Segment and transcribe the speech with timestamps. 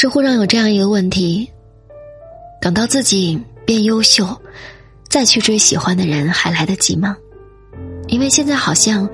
[0.00, 1.52] 知乎上有这样一个问题：
[2.58, 4.26] 等到自己变优秀，
[5.10, 7.14] 再去追喜欢的人还来得及吗？
[8.08, 9.06] 因为现在好像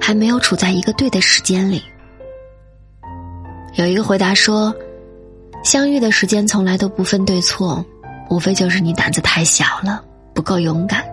[0.00, 1.82] 还没有处在一个对的时间里。
[3.74, 4.72] 有一个回答说
[5.66, 7.84] ：“相遇的时间从来都不分对错，
[8.30, 10.00] 无非就是你胆子太小了，
[10.32, 11.04] 不够勇敢。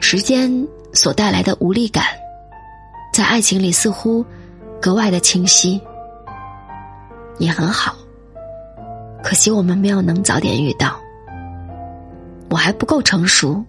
[0.00, 2.04] 时间所带来的无力感，
[3.10, 4.22] 在爱情里似乎
[4.82, 5.80] 格外的清晰。”
[7.38, 7.96] 也很好，
[9.22, 10.98] 可惜我们没有能早点遇到。
[12.50, 13.64] 我还不够成熟，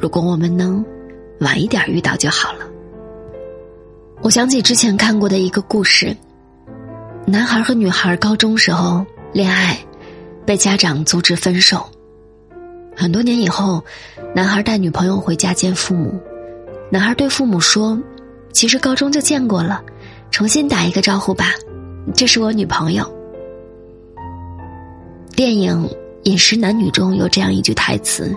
[0.00, 0.84] 如果我们能
[1.40, 2.66] 晚一点遇到就好了。
[4.20, 6.16] 我想起之前看过的一个故事：
[7.26, 9.78] 男孩和女孩高中时候恋爱，
[10.44, 11.86] 被家长阻止分手。
[12.96, 13.82] 很多年以后，
[14.34, 16.18] 男孩带女朋友回家见父母，
[16.90, 18.00] 男孩对父母说
[18.52, 19.82] ：“其实高中就见过了，
[20.30, 21.46] 重新打一个招呼吧。”
[22.12, 23.10] 这是我女朋友。
[25.34, 25.88] 电影
[26.24, 28.34] 《饮食男女》中有这样一句台词：“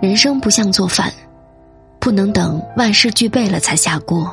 [0.00, 1.12] 人生不像做饭，
[1.98, 4.32] 不能等万事俱备了才下锅。”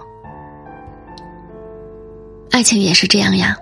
[2.52, 3.58] 爱情也是这样呀，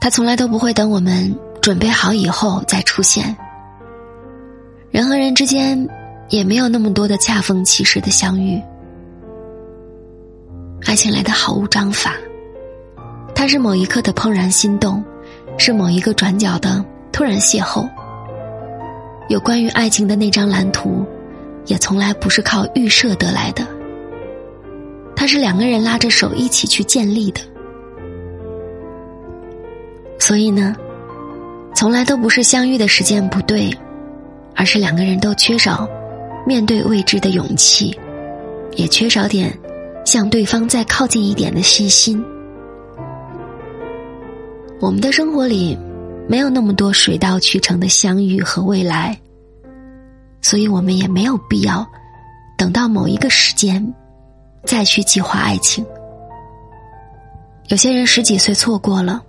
[0.00, 3.36] 它从来都不会等我们准备好以后再出现。
[4.90, 5.86] 人和人之间
[6.30, 8.62] 也没有那么多的恰逢其时的相遇，
[10.86, 12.14] 爱情来的毫无章法。
[13.44, 15.04] 它是某一刻的怦然心动，
[15.58, 17.86] 是某一个转角的突然邂逅。
[19.28, 21.04] 有关于爱情的那张蓝图，
[21.66, 23.62] 也从来不是靠预设得来的。
[25.14, 27.42] 它是两个人拉着手一起去建立的。
[30.18, 30.74] 所以呢，
[31.74, 33.70] 从来都不是相遇的时间不对，
[34.56, 35.86] 而是两个人都缺少
[36.46, 37.94] 面对未知的勇气，
[38.72, 39.52] 也缺少点
[40.06, 42.24] 向对方再靠近一点的信心。
[44.84, 45.78] 我们的生活里，
[46.28, 49.18] 没有那么多水到渠成的相遇和未来，
[50.42, 51.86] 所以我们也没有必要
[52.58, 53.94] 等到某一个时间
[54.66, 55.82] 再去计划爱情。
[57.68, 59.22] 有些人十几岁错过了，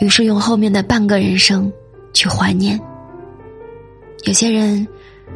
[0.00, 1.70] 于是用后面的半个人生
[2.14, 2.78] 去怀念；
[4.24, 4.88] 有些人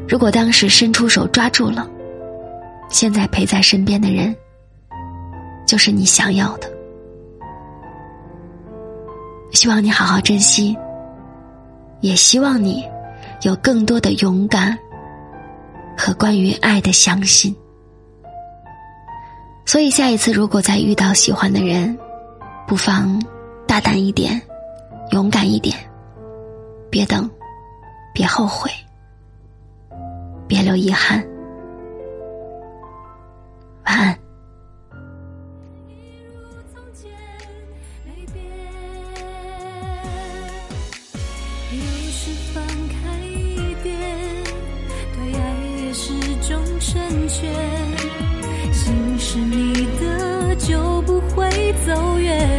[0.08, 1.86] 如果当时伸出手抓住了，
[2.88, 4.34] 现在陪在身边的人
[5.66, 6.78] 就是你想要的。
[9.58, 10.78] 希望你好好珍惜，
[11.98, 12.88] 也希望你
[13.42, 14.78] 有更多的勇敢
[15.96, 17.52] 和关于爱的相信。
[19.66, 21.98] 所以下一次如果再遇到喜欢的人，
[22.68, 23.20] 不妨
[23.66, 24.41] 大胆一点，
[25.10, 25.76] 勇敢一点，
[26.88, 27.28] 别等，
[28.14, 28.70] 别后悔，
[30.47, 31.20] 别留遗憾。
[42.28, 43.97] 是放开一点，
[45.15, 45.41] 对爱
[45.83, 46.12] 也是
[46.47, 47.50] 种成全，
[48.71, 51.49] 心是你的就不会
[51.87, 52.57] 走远。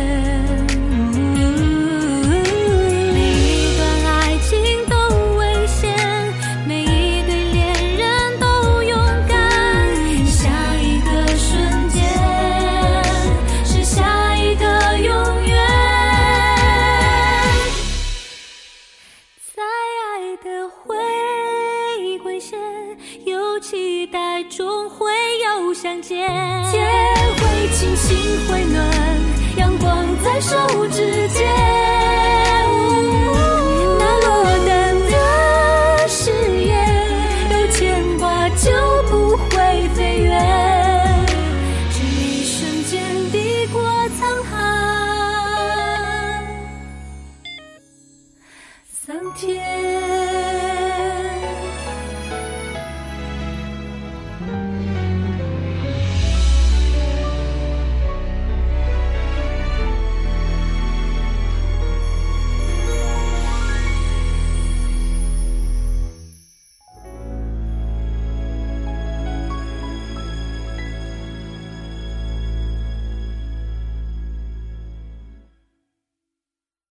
[26.01, 26.29] 天
[27.37, 28.17] 会晴，心
[28.47, 28.85] 会暖，
[29.57, 30.55] 阳光在手
[30.87, 31.45] 指间。
[33.97, 34.27] 那落
[34.65, 36.71] 单的誓言，
[37.51, 38.71] 有牵挂就
[39.09, 41.25] 不会飞远。
[41.91, 43.81] 这一瞬间抵过
[44.19, 44.55] 沧海，
[49.05, 50.08] 桑田。